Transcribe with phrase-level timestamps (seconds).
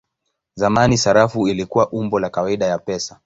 [0.55, 3.19] Zamani sarafu ilikuwa umbo la kawaida ya pesa.